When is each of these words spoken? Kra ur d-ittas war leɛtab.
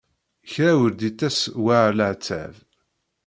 Kra 0.51 0.69
ur 0.83 0.91
d-ittas 0.93 1.39
war 1.63 1.89
leɛtab. 1.97 2.53